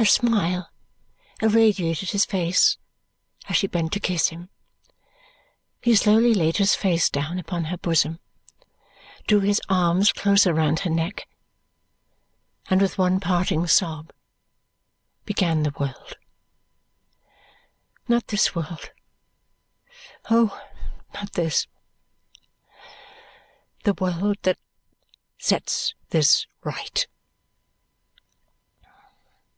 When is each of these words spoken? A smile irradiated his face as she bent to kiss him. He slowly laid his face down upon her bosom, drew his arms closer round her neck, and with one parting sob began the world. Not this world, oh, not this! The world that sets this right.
A 0.00 0.06
smile 0.06 0.70
irradiated 1.42 2.10
his 2.10 2.24
face 2.24 2.78
as 3.48 3.56
she 3.56 3.66
bent 3.66 3.92
to 3.94 3.98
kiss 3.98 4.28
him. 4.28 4.48
He 5.82 5.96
slowly 5.96 6.32
laid 6.34 6.58
his 6.58 6.76
face 6.76 7.10
down 7.10 7.36
upon 7.36 7.64
her 7.64 7.76
bosom, 7.76 8.20
drew 9.26 9.40
his 9.40 9.60
arms 9.68 10.12
closer 10.12 10.54
round 10.54 10.78
her 10.80 10.90
neck, 10.90 11.26
and 12.70 12.80
with 12.80 12.96
one 12.96 13.18
parting 13.18 13.66
sob 13.66 14.12
began 15.24 15.64
the 15.64 15.74
world. 15.80 16.16
Not 18.06 18.28
this 18.28 18.54
world, 18.54 18.92
oh, 20.30 20.62
not 21.12 21.32
this! 21.32 21.66
The 23.82 23.94
world 23.94 24.36
that 24.42 24.60
sets 25.38 25.94
this 26.10 26.46
right. 26.62 27.04